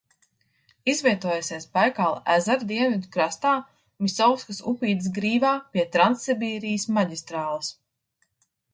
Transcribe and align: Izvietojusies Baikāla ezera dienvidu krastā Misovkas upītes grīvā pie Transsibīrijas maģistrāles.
Izvietojusies 0.93 1.67
Baikāla 1.77 2.31
ezera 2.37 2.67
dienvidu 2.71 3.13
krastā 3.17 3.53
Misovkas 4.07 4.65
upītes 4.75 5.13
grīvā 5.21 5.55
pie 5.77 5.87
Transsibīrijas 5.99 6.91
maģistrāles. 7.01 7.73